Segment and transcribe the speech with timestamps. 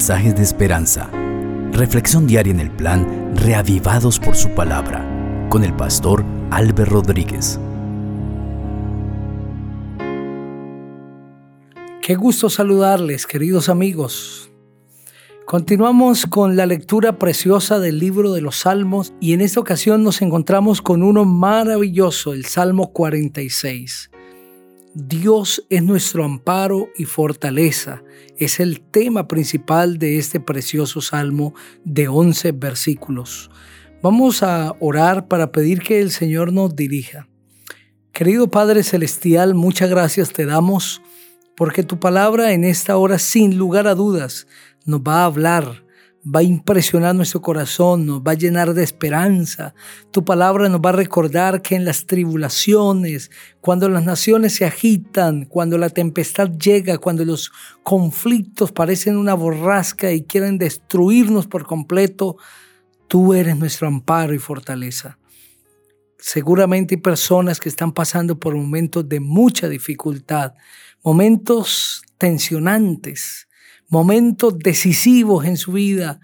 [0.00, 1.10] mensajes de esperanza.
[1.72, 5.06] Reflexión diaria en el plan Reavivados por su palabra
[5.50, 7.60] con el pastor Álvaro Rodríguez.
[12.00, 14.50] Qué gusto saludarles, queridos amigos.
[15.44, 20.22] Continuamos con la lectura preciosa del libro de los Salmos y en esta ocasión nos
[20.22, 24.10] encontramos con uno maravilloso, el Salmo 46.
[24.94, 28.02] Dios es nuestro amparo y fortaleza.
[28.38, 31.54] Es el tema principal de este precioso salmo
[31.84, 33.50] de 11 versículos.
[34.02, 37.28] Vamos a orar para pedir que el Señor nos dirija.
[38.10, 41.00] Querido Padre Celestial, muchas gracias te damos
[41.56, 44.48] porque tu palabra en esta hora sin lugar a dudas
[44.86, 45.84] nos va a hablar,
[46.24, 49.74] va a impresionar nuestro corazón, nos va a llenar de esperanza.
[50.10, 53.30] Tu palabra nos va a recordar que en las tribulaciones,
[53.60, 57.50] cuando las naciones se agitan, cuando la tempestad llega, cuando los
[57.82, 62.36] conflictos parecen una borrasca y quieren destruirnos por completo,
[63.08, 65.18] tú eres nuestro amparo y fortaleza.
[66.18, 70.52] Seguramente hay personas que están pasando por momentos de mucha dificultad,
[71.02, 73.48] momentos tensionantes,
[73.90, 76.20] momentos decisivos en su vida,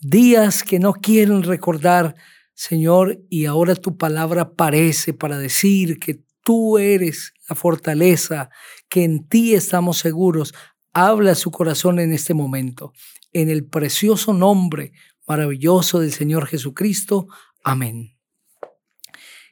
[0.00, 2.16] días que no quieren recordar,
[2.54, 8.50] Señor, y ahora tu palabra aparece para decir que tú eres la fortaleza,
[8.88, 10.54] que en ti estamos seguros.
[10.92, 12.92] Habla su corazón en este momento.
[13.32, 14.92] En el precioso nombre
[15.26, 17.28] maravilloso del Señor Jesucristo.
[17.62, 18.18] Amén.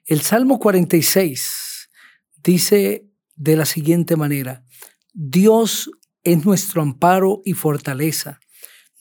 [0.07, 1.91] El Salmo 46
[2.43, 4.65] dice de la siguiente manera,
[5.13, 5.91] Dios
[6.25, 8.41] es nuestro amparo y fortaleza,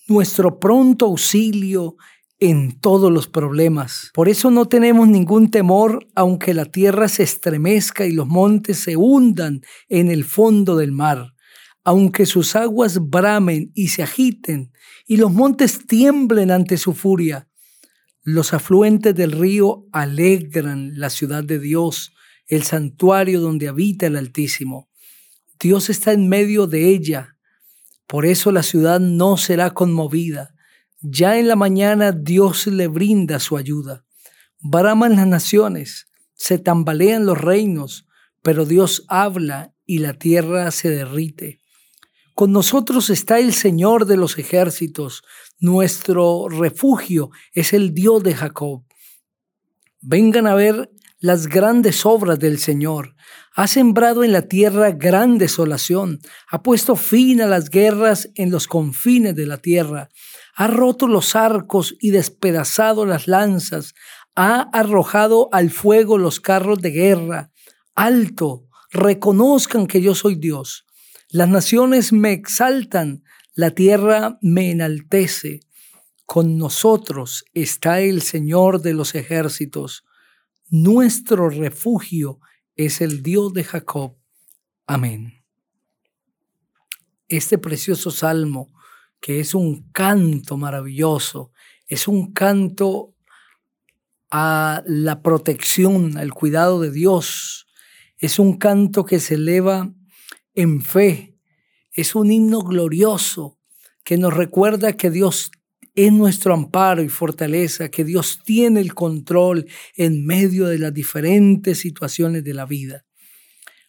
[0.07, 1.95] nuestro pronto auxilio
[2.39, 4.11] en todos los problemas.
[4.13, 8.95] Por eso no tenemos ningún temor aunque la tierra se estremezca y los montes se
[8.95, 11.33] hundan en el fondo del mar,
[11.83, 14.71] aunque sus aguas bramen y se agiten
[15.05, 17.49] y los montes tiemblen ante su furia.
[18.23, 22.13] Los afluentes del río alegran la ciudad de Dios,
[22.47, 24.88] el santuario donde habita el Altísimo.
[25.59, 27.35] Dios está en medio de ella.
[28.07, 30.55] Por eso la ciudad no será conmovida.
[31.01, 34.05] Ya en la mañana Dios le brinda su ayuda.
[34.61, 38.07] Braman las naciones, se tambalean los reinos,
[38.41, 41.59] pero Dios habla y la tierra se derrite.
[42.35, 45.23] Con nosotros está el Señor de los ejércitos,
[45.59, 48.85] nuestro refugio es el Dios de Jacob.
[49.99, 53.15] Vengan a ver las grandes obras del Señor.
[53.53, 56.19] Ha sembrado en la tierra gran desolación,
[56.49, 60.09] ha puesto fin a las guerras en los confines de la tierra,
[60.55, 63.93] ha roto los arcos y despedazado las lanzas,
[64.35, 67.51] ha arrojado al fuego los carros de guerra.
[67.95, 70.85] Alto, reconozcan que yo soy Dios.
[71.29, 75.59] Las naciones me exaltan, la tierra me enaltece.
[76.25, 80.05] Con nosotros está el Señor de los ejércitos.
[80.69, 82.39] Nuestro refugio
[82.75, 84.15] es el Dios de Jacob.
[84.85, 85.43] Amén.
[87.27, 88.71] Este precioso salmo,
[89.19, 91.51] que es un canto maravilloso,
[91.87, 93.15] es un canto
[94.29, 97.67] a la protección, al cuidado de Dios,
[98.19, 99.91] es un canto que se eleva
[100.53, 101.35] en fe,
[101.91, 103.57] es un himno glorioso
[104.03, 105.51] que nos recuerda que Dios
[105.95, 111.79] es nuestro amparo y fortaleza, que Dios tiene el control en medio de las diferentes
[111.79, 113.05] situaciones de la vida.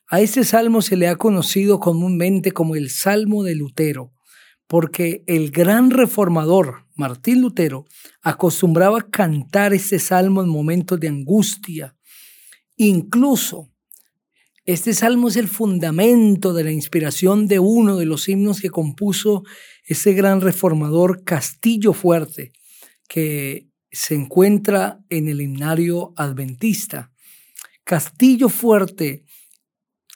[0.08, 4.12] A este salmo se le ha conocido comúnmente como el Salmo de Lutero,
[4.66, 7.86] porque el gran reformador Martín Lutero
[8.20, 11.96] acostumbraba cantar este salmo en momentos de angustia.
[12.76, 13.69] Incluso
[14.72, 19.42] este salmo es el fundamento de la inspiración de uno de los himnos que compuso
[19.84, 22.52] ese gran reformador Castillo Fuerte,
[23.08, 27.10] que se encuentra en el himnario adventista.
[27.82, 29.24] Castillo Fuerte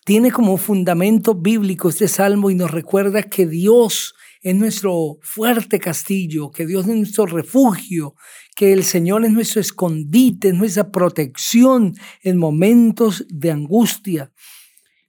[0.05, 6.51] tiene como fundamento bíblico este salmo y nos recuerda que Dios es nuestro fuerte castillo,
[6.51, 8.15] que Dios es nuestro refugio,
[8.55, 14.33] que el Señor es nuestro escondite, nuestra protección en momentos de angustia.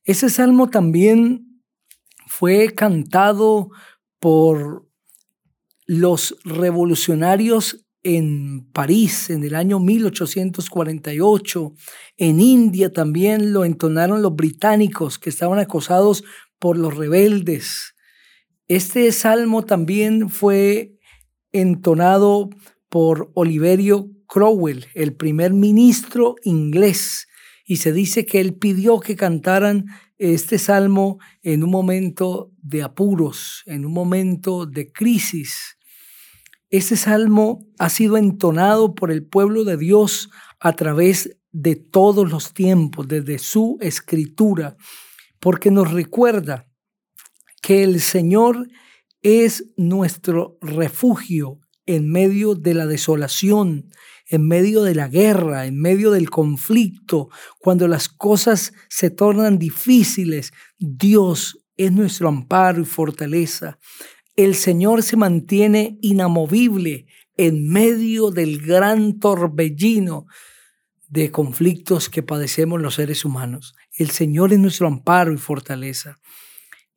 [0.03, 1.61] Ese salmo también
[2.27, 3.69] fue cantado
[4.19, 4.87] por
[5.85, 11.73] los revolucionarios en París en el año 1848.
[12.17, 16.23] En India también lo entonaron los británicos que estaban acosados
[16.59, 17.95] por los rebeldes.
[18.67, 20.93] Este salmo también fue
[21.51, 22.51] entonado
[22.89, 27.27] por Oliverio Cromwell, el primer ministro inglés,
[27.65, 29.85] y se dice que él pidió que cantaran
[30.19, 35.77] este salmo en un momento de apuros, en un momento de crisis.
[36.75, 40.29] Este salmo ha sido entonado por el pueblo de Dios
[40.59, 44.75] a través de todos los tiempos, desde su escritura,
[45.39, 46.67] porque nos recuerda
[47.61, 48.67] que el Señor
[49.21, 53.89] es nuestro refugio en medio de la desolación,
[54.27, 60.51] en medio de la guerra, en medio del conflicto, cuando las cosas se tornan difíciles,
[60.77, 63.79] Dios es nuestro amparo y fortaleza.
[64.35, 67.05] El Señor se mantiene inamovible
[67.37, 70.25] en medio del gran torbellino
[71.07, 73.75] de conflictos que padecemos los seres humanos.
[73.93, 76.19] El Señor es nuestro amparo y fortaleza.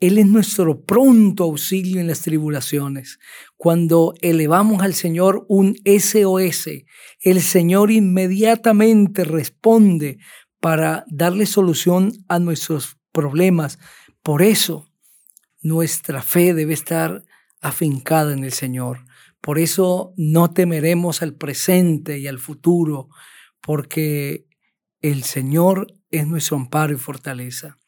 [0.00, 3.20] Él es nuestro pronto auxilio en las tribulaciones.
[3.56, 6.68] Cuando elevamos al Señor un SOS,
[7.20, 10.18] el Señor inmediatamente responde
[10.58, 13.78] para darle solución a nuestros problemas.
[14.22, 14.88] Por eso
[15.62, 17.24] nuestra fe debe estar
[17.60, 19.04] afincada en el Señor.
[19.40, 23.08] Por eso no temeremos al presente y al futuro,
[23.60, 24.46] porque
[25.00, 27.78] el Señor es nuestro amparo y fortaleza.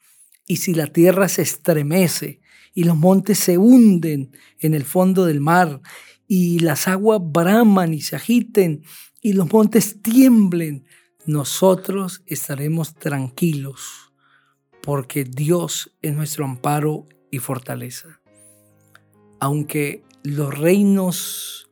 [0.47, 2.41] Y si la tierra se estremece
[2.75, 5.81] y los montes se hunden en el fondo del mar
[6.27, 8.83] y las aguas braman y se agiten
[9.21, 10.87] y los montes tiemblen,
[11.27, 14.11] nosotros estaremos tranquilos
[14.83, 18.20] porque Dios es nuestro amparo y fortaleza.
[19.41, 21.71] Aunque los reinos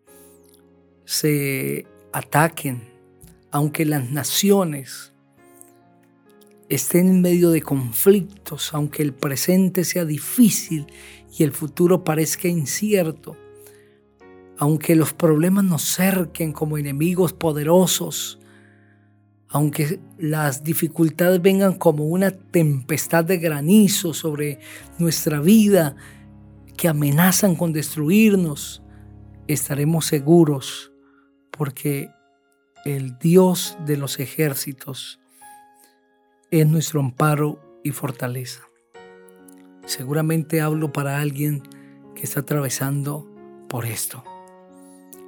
[1.05, 2.89] se ataquen,
[3.51, 5.13] aunque las naciones
[6.69, 10.87] estén en medio de conflictos, aunque el presente sea difícil
[11.37, 13.37] y el futuro parezca incierto,
[14.59, 18.39] aunque los problemas nos cerquen como enemigos poderosos,
[19.49, 24.59] aunque las dificultades vengan como una tempestad de granizo sobre
[24.99, 25.97] nuestra vida
[26.79, 28.83] que amenazan con destruirnos,
[29.49, 30.93] estaremos seguros
[31.51, 32.09] porque
[32.85, 35.19] el Dios de los ejércitos
[36.53, 38.63] es nuestro amparo y fortaleza.
[39.87, 41.65] Seguramente hablo para alguien
[42.15, 43.29] que está atravesando
[43.69, 44.23] por esto,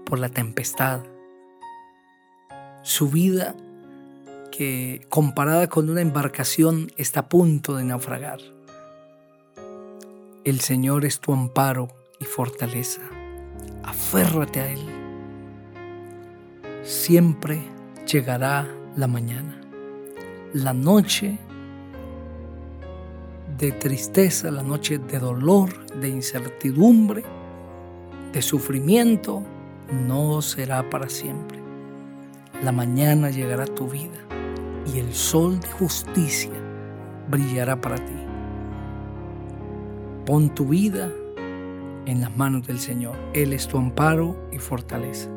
[0.07, 1.03] por la tempestad.
[2.83, 3.57] Su vida
[4.53, 8.39] que comparada con una embarcación está a punto de naufragar.
[10.45, 11.89] El Señor es tu amparo
[12.19, 13.03] y fortaleza.
[13.83, 14.81] Aférrate a Él.
[16.83, 17.63] Siempre
[18.07, 18.67] llegará
[18.97, 19.61] la mañana
[20.53, 21.39] la noche
[23.57, 27.23] de tristeza, la noche de dolor, de incertidumbre,
[28.33, 29.43] de sufrimiento,
[30.09, 31.59] no será para siempre.
[32.65, 34.19] La mañana llegará a tu vida
[34.93, 36.53] y el sol de justicia
[37.29, 38.20] brillará para ti.
[40.31, 41.11] Pon tu vida
[42.07, 43.17] en las manos del Señor.
[43.35, 45.29] Él es tu amparo y fortaleza.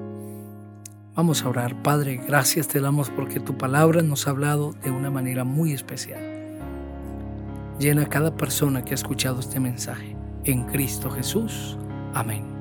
[1.16, 1.82] Vamos a orar.
[1.82, 6.22] Padre, gracias te damos porque tu palabra nos ha hablado de una manera muy especial.
[7.80, 10.16] Llena a cada persona que ha escuchado este mensaje.
[10.44, 11.76] En Cristo Jesús.
[12.14, 12.53] Amén.